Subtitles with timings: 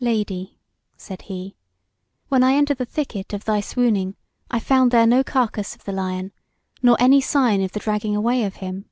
[0.00, 0.58] "Lady,"
[0.96, 1.54] said he,
[2.26, 4.16] "when I entered the thicket of thy swooning
[4.50, 6.32] I found there no carcase of the lion,
[6.82, 8.90] nor any sign of the dragging away of him."